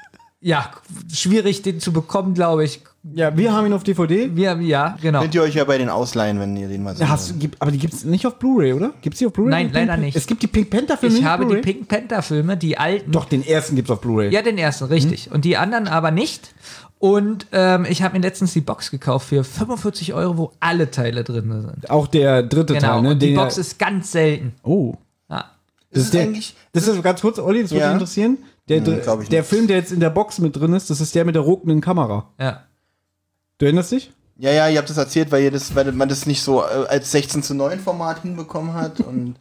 ja, 0.40 0.70
schwierig, 1.12 1.62
den 1.62 1.80
zu 1.80 1.92
bekommen, 1.92 2.34
glaube 2.34 2.64
ich. 2.64 2.80
Ja, 3.14 3.34
wir 3.36 3.52
haben 3.52 3.66
ihn 3.66 3.72
auf 3.72 3.84
DVD. 3.84 4.34
Wir, 4.36 4.56
ja, 4.60 4.96
genau. 5.00 5.20
Könnt 5.22 5.34
ihr 5.34 5.42
euch 5.42 5.54
ja 5.54 5.64
bei 5.64 5.78
den 5.78 5.88
ausleihen, 5.88 6.38
wenn 6.40 6.56
ihr 6.56 6.68
den 6.68 6.82
mal 6.82 6.94
Ja, 6.98 7.08
hast, 7.08 7.30
du- 7.30 7.34
gibt, 7.34 7.60
aber 7.62 7.70
die 7.70 7.78
gibt 7.78 7.94
es 7.94 8.04
nicht 8.04 8.26
auf 8.26 8.38
Blu-ray, 8.38 8.72
oder? 8.72 8.92
Gibt 9.00 9.14
es 9.14 9.18
die 9.20 9.26
auf 9.26 9.32
Blu-ray? 9.32 9.50
Nein, 9.50 9.66
Die 9.68 9.72
Pink- 9.72 9.86
leider 9.88 9.96
nicht. 10.00 10.16
Es 10.16 10.26
gibt 10.26 10.42
die 10.42 10.46
Pink 10.46 10.68
Panther-Filme 10.70 11.14
Ich 11.14 11.20
nicht 11.22 11.30
auf 11.30 11.38
habe 11.40 11.46
die? 11.56 11.60
Pink 11.60 11.88
Panther-Filme, 11.88 12.56
die 12.56 12.76
alten. 12.76 13.10
Doch, 13.10 13.24
den 13.24 13.46
ersten 13.46 13.76
gibt 13.76 13.88
es 13.88 13.92
auf 13.92 14.00
Blu-ray. 14.00 14.30
Ja, 14.32 14.42
den 14.42 14.58
ersten, 14.58 14.84
richtig. 14.84 15.30
Und 15.32 15.44
die 15.44 15.56
anderen 15.56 15.88
aber 15.88 16.10
nicht. 16.10 16.52
Und 16.98 17.46
ähm, 17.52 17.86
ich 17.88 18.02
habe 18.02 18.16
mir 18.18 18.22
letztens 18.22 18.52
die 18.52 18.60
Box 18.60 18.90
gekauft 18.90 19.28
für 19.28 19.44
45 19.44 20.14
Euro, 20.14 20.36
wo 20.36 20.52
alle 20.58 20.90
Teile 20.90 21.22
drin 21.24 21.62
sind. 21.62 21.90
Auch 21.90 22.08
der 22.08 22.42
dritte 22.42 22.74
Genau. 22.74 22.86
Teil, 22.94 23.02
ne? 23.02 23.10
und 23.10 23.22
die 23.22 23.34
Box 23.34 23.56
er- 23.56 23.60
ist 23.60 23.78
ganz 23.78 24.10
selten. 24.12 24.52
Oh. 24.64 24.94
Ja. 25.30 25.44
Das 25.90 26.00
ist 26.00 26.04
ist 26.06 26.14
der, 26.14 26.22
eigentlich- 26.22 26.56
das 26.72 26.88
ist 26.88 27.02
ganz 27.02 27.20
kurz, 27.20 27.38
Olli, 27.38 27.62
das 27.62 27.70
würde 27.70 27.80
Ja. 27.82 27.86
dich 27.88 27.94
interessieren. 27.94 28.38
Der, 28.68 28.84
Hm, 28.84 29.26
der. 29.30 29.44
Film, 29.44 29.66
der 29.66 29.76
jetzt 29.78 29.92
in 29.92 30.00
der 30.00 30.10
Box 30.10 30.38
mit 30.40 30.54
drin 30.56 30.74
ist, 30.74 30.90
das 30.90 31.00
ist 31.00 31.14
der 31.14 31.24
mit 31.24 31.34
der 31.34 31.42
ruckenden 31.42 31.80
Kamera. 31.80 32.28
ja. 32.38 32.64
Du 33.58 33.64
erinnerst 33.64 33.90
dich? 33.92 34.12
Ja, 34.36 34.52
ja, 34.52 34.68
ihr 34.68 34.78
habt 34.78 34.88
das 34.88 34.98
erzählt, 34.98 35.32
weil, 35.32 35.42
ihr 35.42 35.50
das, 35.50 35.74
weil 35.74 35.90
man 35.90 36.08
das 36.08 36.26
nicht 36.26 36.42
so 36.42 36.62
äh, 36.62 36.86
als 36.88 37.10
16 37.10 37.42
zu 37.42 37.54
9 37.54 37.80
Format 37.80 38.22
hinbekommen 38.22 38.72
hat. 38.74 39.00
Und 39.00 39.34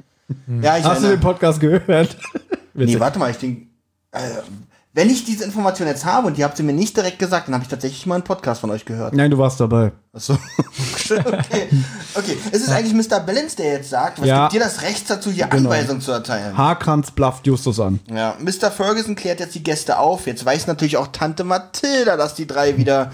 ja, 0.62 0.78
ich 0.78 0.84
Hast 0.86 1.02
du 1.02 1.02
den 1.02 1.12
erinnere. 1.12 1.18
Podcast 1.18 1.60
gehört? 1.60 2.18
Nee, 2.74 3.00
warte 3.00 3.20
mal, 3.20 3.30
ich 3.30 3.38
denke. 3.38 3.68
Äh, 4.12 4.20
wenn 4.98 5.12
ich 5.12 5.24
diese 5.24 5.44
Information 5.44 5.88
jetzt 5.88 6.06
habe 6.06 6.26
und 6.26 6.38
die 6.38 6.44
habt 6.44 6.58
ihr 6.58 6.66
mir 6.66 6.74
nicht 6.74 6.98
direkt 6.98 7.20
gesagt, 7.20 7.48
dann 7.48 7.54
habe 7.54 7.64
ich 7.64 7.70
tatsächlich 7.70 8.08
mal 8.08 8.16
einen 8.16 8.24
Podcast 8.24 8.62
von 8.62 8.72
euch 8.72 8.84
gehört. 8.84 9.14
Nein, 9.14 9.30
du 9.30 9.38
warst 9.38 9.60
dabei. 9.60 9.92
Achso. 10.12 10.34
okay. 11.14 11.68
Okay. 12.18 12.38
Es 12.52 12.62
ist 12.62 12.70
eigentlich 12.70 12.94
Mr. 12.94 13.20
Balance, 13.20 13.56
der 13.56 13.74
jetzt 13.74 13.90
sagt, 13.90 14.20
was 14.20 14.28
Ja. 14.28 14.42
gibt 14.48 14.54
dir 14.54 14.60
das 14.66 14.82
Recht 14.82 15.10
dazu, 15.10 15.30
hier 15.32 15.48
Genau. 15.48 15.70
Anweisungen 15.70 16.02
zu 16.02 16.12
erteilen? 16.12 16.58
Haarkranz 16.58 17.12
blafft 17.12 17.46
Justus 17.48 17.80
an. 17.80 18.00
Ja, 18.14 18.36
Mr. 18.40 18.72
Ferguson 18.72 19.16
klärt 19.16 19.40
jetzt 19.40 19.56
die 19.56 19.64
Gäste 19.64 20.00
auf. 20.00 20.28
Jetzt 20.28 20.46
weiß 20.46 20.68
natürlich 20.68 20.98
auch 20.98 21.08
Tante 21.08 21.44
Mathilda, 21.44 22.18
dass 22.18 22.36
die 22.36 22.48
drei 22.48 22.78
wieder 22.78 23.12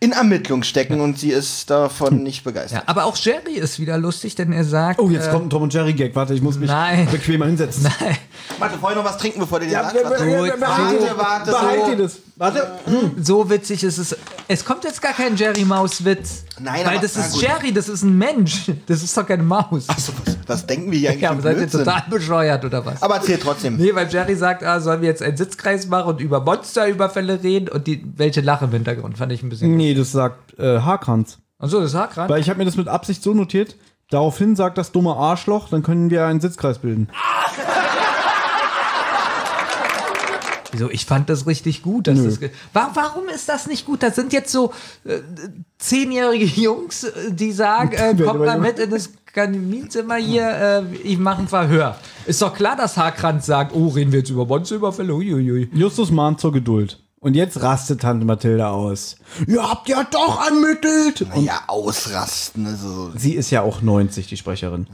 in 0.00 0.12
Ermittlung 0.12 0.62
stecken 0.62 1.00
und 1.00 1.18
sie 1.18 1.30
ist 1.30 1.70
davon 1.70 2.22
nicht 2.22 2.44
begeistert. 2.44 2.80
ja. 2.80 2.82
Aber 2.86 3.04
auch 3.04 3.16
Jerry 3.16 3.54
ist 3.54 3.78
wieder 3.78 3.98
lustig, 3.98 4.34
denn 4.34 4.52
er 4.52 4.64
sagt. 4.64 4.98
Oh, 5.00 5.08
jetzt 5.10 5.28
äh, 5.28 5.30
kommt 5.30 5.46
ein 5.46 5.50
Tom 5.50 5.62
und 5.62 5.74
Jerry 5.74 5.92
Gag. 5.94 6.14
Warte, 6.14 6.34
ich 6.34 6.42
muss 6.42 6.56
mich 6.58 6.68
Nein. 6.70 7.08
bequemer 7.10 7.46
hinsetzen. 7.46 7.84
Nein, 7.84 8.16
Warte, 8.58 8.78
vorher 8.78 8.96
noch 8.98 9.04
was 9.04 9.18
trinken, 9.18 9.40
bevor 9.40 9.58
du 9.60 9.66
den 9.66 9.72
Ja, 9.72 9.82
sagst. 9.84 9.96
Warte. 10.04 10.26
Warte, 10.60 11.18
warte, 11.18 11.50
Behalt 11.50 11.84
so. 11.84 11.90
ihr 11.92 11.96
das. 11.96 12.18
Warte. 12.38 12.66
so 13.22 13.48
witzig 13.48 13.82
ist 13.82 13.96
es. 13.98 14.16
Es 14.46 14.64
kommt 14.64 14.84
jetzt 14.84 15.00
gar 15.00 15.12
kein 15.14 15.36
Jerry-Maus-Witz. 15.36 16.44
Nein, 16.60 16.84
Weil 16.84 16.94
aber- 16.96 17.02
das 17.02 17.16
na 17.16 17.24
ist 17.24 17.32
gut. 17.32 17.42
Jerry, 17.42 17.72
das 17.72 17.88
ist 17.88 18.02
ein 18.02 18.16
Mensch. 18.18 18.70
Das 18.86 19.02
ist 19.02 19.16
doch 19.16 19.26
keine 19.26 19.42
Maus. 19.42 19.88
Achso, 19.88 20.12
was, 20.24 20.36
was 20.46 20.66
denken 20.66 20.90
wir 20.92 20.98
hier 20.98 21.10
eigentlich? 21.10 21.22
Ja, 21.22 21.28
für 21.30 21.32
aber 21.34 21.42
seid 21.42 21.52
ihr 21.52 21.58
Blödsinn? 21.60 21.84
total 21.84 22.02
bescheuert 22.10 22.64
oder 22.64 22.84
was? 22.86 23.02
Aber 23.02 23.16
erzähl 23.16 23.38
trotzdem. 23.38 23.76
Nee, 23.78 23.94
weil 23.94 24.08
Jerry 24.08 24.34
sagt, 24.36 24.62
ah, 24.64 24.80
sollen 24.80 25.00
wir 25.00 25.08
jetzt 25.08 25.22
einen 25.22 25.36
Sitzkreis 25.36 25.86
machen 25.88 26.08
und 26.10 26.20
über 26.20 26.40
Monsterüberfälle 26.40 27.42
reden 27.42 27.68
und 27.70 27.86
die, 27.86 28.04
welche 28.16 28.42
Lache 28.42 28.66
im 28.66 28.70
Hintergrund 28.72 29.16
fand 29.18 29.32
ich 29.32 29.42
ein 29.42 29.48
bisschen. 29.48 29.74
Nee, 29.76 29.94
das 29.94 30.12
sagt 30.12 30.58
äh, 30.58 30.80
Haarkranz. 30.80 31.38
Achso, 31.58 31.80
das 31.80 31.94
war 31.94 32.08
gerade. 32.08 32.32
Weil 32.32 32.40
ich 32.40 32.50
habe 32.50 32.58
mir 32.58 32.66
das 32.66 32.76
mit 32.76 32.86
Absicht 32.88 33.22
so 33.22 33.32
notiert. 33.32 33.76
Daraufhin 34.10 34.54
sagt 34.54 34.78
das 34.78 34.92
dumme 34.92 35.16
Arschloch, 35.16 35.68
dann 35.70 35.82
können 35.82 36.10
wir 36.10 36.26
einen 36.26 36.40
Sitzkreis 36.40 36.78
bilden. 36.78 37.08
Wieso? 40.76 40.90
Ich 40.90 41.04
fand 41.06 41.28
das 41.28 41.46
richtig 41.46 41.82
gut. 41.82 42.06
Dass 42.06 42.18
Nö. 42.18 42.24
das 42.28 42.40
Wa- 42.72 42.90
Warum 42.94 43.28
ist 43.28 43.48
das 43.48 43.66
nicht 43.66 43.84
gut? 43.86 44.02
Das 44.02 44.14
sind 44.16 44.32
jetzt 44.32 44.50
so 44.52 44.72
äh, 45.04 45.18
zehnjährige 45.78 46.44
Jungs, 46.60 47.04
äh, 47.04 47.32
die 47.32 47.52
sagen, 47.52 47.92
äh, 47.92 48.14
kommt 48.22 48.40
mal 48.40 48.58
mit 48.58 48.78
in 48.78 48.90
das 48.90 49.10
Kaminzimmer 49.32 50.16
hier, 50.16 50.48
äh, 50.92 50.96
ich 51.04 51.18
mache 51.18 51.42
ein 51.42 51.48
Verhör. 51.48 51.96
Ist 52.26 52.40
doch 52.40 52.54
klar, 52.54 52.74
dass 52.76 52.96
Haarkranz 52.96 53.44
sagt, 53.46 53.74
oh, 53.74 53.88
reden 53.88 54.10
wir 54.12 54.20
jetzt 54.20 54.30
über 54.30 54.46
Monsterüberfälle? 54.46 55.12
Uiuiui. 55.14 55.68
Justus 55.74 56.10
mahnt 56.10 56.40
zur 56.40 56.52
Geduld. 56.52 57.02
Und 57.18 57.34
jetzt 57.34 57.62
rastet 57.62 58.02
Tante 58.02 58.26
Mathilda 58.26 58.70
aus. 58.70 59.16
Ihr 59.46 59.62
habt 59.62 59.88
ja 59.88 60.04
doch 60.10 60.46
ermittelt! 60.46 61.22
Und 61.34 61.44
Ja, 61.44 61.62
ausrasten. 61.66 62.66
Also. 62.66 63.10
sie 63.16 63.32
ist 63.34 63.50
ja 63.50 63.62
auch 63.62 63.80
90, 63.82 64.26
die 64.26 64.36
Sprecherin. 64.36 64.86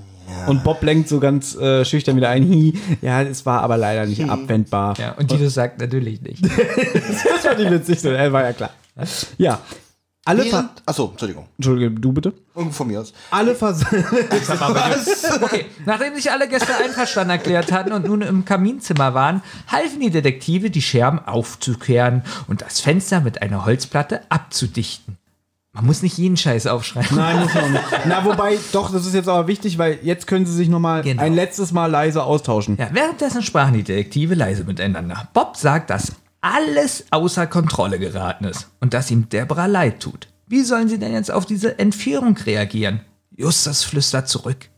Und 0.46 0.64
Bob 0.64 0.82
lenkt 0.82 1.08
so 1.08 1.20
ganz 1.20 1.54
äh, 1.56 1.84
schüchtern 1.84 2.16
wieder 2.16 2.30
ein. 2.30 2.48
Hi. 2.48 2.72
Ja, 3.02 3.22
es 3.22 3.44
war 3.44 3.60
aber 3.62 3.76
leider 3.76 4.06
nicht 4.06 4.28
abwendbar. 4.28 4.98
Ja, 4.98 5.12
und 5.12 5.30
die 5.30 5.38
das 5.38 5.54
sagt 5.54 5.80
natürlich 5.80 6.22
nicht. 6.22 6.42
Das 7.24 7.44
war 7.44 7.54
die 7.54 7.70
witzigste, 7.70 8.16
äh, 8.16 8.32
war 8.32 8.44
ja 8.44 8.52
klar. 8.52 8.70
Ja. 9.36 9.60
Alle 10.24 10.44
ver 10.44 10.70
achso, 10.86 11.08
Entschuldigung. 11.10 11.46
Entschuldige, 11.58 11.90
du 11.90 12.12
bitte. 12.12 12.32
Irgendwo 12.54 12.72
von 12.76 12.86
mir 12.86 13.00
aus. 13.00 13.12
Alle 13.32 13.56
vers 13.56 13.84
Okay, 15.42 15.66
nachdem 15.84 16.14
sich 16.14 16.30
alle 16.30 16.48
Gäste 16.48 16.76
einverstanden 16.76 17.30
erklärt 17.30 17.72
hatten 17.72 17.92
und 17.92 18.06
nun 18.06 18.22
im 18.22 18.44
Kaminzimmer 18.44 19.14
waren, 19.14 19.42
halfen 19.66 19.98
die 20.00 20.10
Detektive, 20.10 20.70
die 20.70 20.82
Scherben 20.82 21.18
aufzukehren 21.18 22.22
und 22.46 22.62
das 22.62 22.80
Fenster 22.80 23.20
mit 23.20 23.42
einer 23.42 23.64
Holzplatte 23.64 24.20
abzudichten. 24.28 25.18
Man 25.74 25.86
muss 25.86 26.02
nicht 26.02 26.18
jeden 26.18 26.36
Scheiß 26.36 26.66
aufschreiben. 26.66 27.16
Nein, 27.16 27.40
muss 27.40 27.54
man 27.54 27.72
nicht. 27.72 27.84
Na, 28.04 28.24
wobei, 28.26 28.58
doch, 28.72 28.92
das 28.92 29.06
ist 29.06 29.14
jetzt 29.14 29.28
aber 29.28 29.48
wichtig, 29.48 29.78
weil 29.78 29.98
jetzt 30.02 30.26
können 30.26 30.44
sie 30.44 30.52
sich 30.52 30.68
nochmal 30.68 31.02
Genau. 31.02 31.22
ein 31.22 31.32
letztes 31.34 31.72
Mal 31.72 31.86
leise 31.90 32.22
austauschen. 32.22 32.76
Ja, 32.78 32.90
währenddessen 32.92 33.42
sprachen 33.42 33.72
die 33.72 33.82
Detektive 33.82 34.34
leise 34.34 34.64
miteinander. 34.64 35.28
Bob 35.32 35.56
sagt, 35.56 35.88
dass 35.88 36.12
alles 36.42 37.04
außer 37.10 37.46
Kontrolle 37.46 37.98
geraten 37.98 38.44
ist 38.44 38.68
und 38.80 38.92
dass 38.92 39.10
ihm 39.10 39.28
Deborah 39.28 39.66
leid 39.66 40.00
tut. 40.00 40.28
Wie 40.46 40.62
sollen 40.62 40.88
sie 40.88 40.98
denn 40.98 41.14
jetzt 41.14 41.30
auf 41.30 41.46
diese 41.46 41.78
Entführung 41.78 42.36
reagieren? 42.36 43.00
Justus 43.34 43.84
flüstert 43.84 44.28
zurück. 44.28 44.68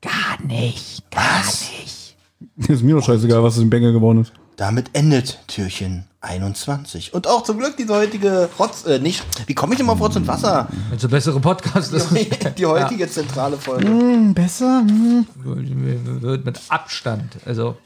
Gar 0.00 0.40
nicht, 0.46 1.10
gar 1.10 1.44
nicht. 1.44 2.16
Ist 2.68 2.82
mir 2.82 2.94
doch 2.94 3.04
scheißegal, 3.04 3.42
was 3.42 3.58
im 3.58 3.68
Bengel 3.68 3.92
geworden 3.92 4.22
ist. 4.22 4.32
Damit 4.56 4.90
endet 4.92 5.38
Türchen 5.46 6.04
21. 6.20 7.14
Und 7.14 7.26
auch 7.28 7.44
zum 7.44 7.58
Glück 7.58 7.76
diese 7.76 7.94
heutige 7.94 8.48
Rotz, 8.58 8.84
äh, 8.86 8.98
nicht, 8.98 9.24
wie 9.46 9.54
komme 9.54 9.74
ich 9.74 9.80
immer 9.80 9.92
auf 9.92 10.00
Rotz 10.00 10.16
und 10.16 10.26
Wasser? 10.26 10.68
Wenn 10.90 10.98
so 10.98 11.08
bessere 11.08 11.38
Podcast 11.38 11.92
ist, 11.92 12.08
Die 12.58 12.66
heutige 12.66 13.08
zentrale 13.08 13.56
Folge. 13.56 13.86
Hm, 13.86 14.34
besser? 14.34 14.80
Hm. 14.80 15.26
wird 15.44 16.44
mit 16.44 16.60
Abstand. 16.68 17.36
Also, 17.44 17.76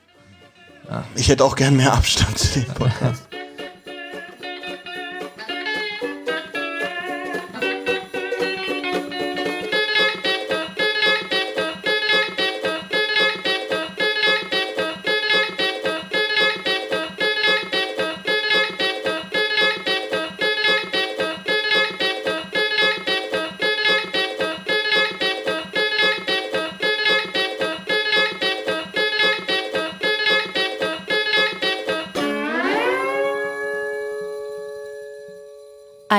Ich 1.14 1.28
hätte 1.28 1.44
auch 1.44 1.56
gern 1.56 1.76
mehr 1.76 1.92
Abstand 1.92 2.38
zu 2.38 2.60
dem 2.60 2.74
Podcast. 2.74 3.28